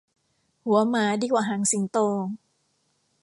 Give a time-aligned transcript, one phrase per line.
[0.65, 1.97] หัวหมาดีกว่าหางสิงโต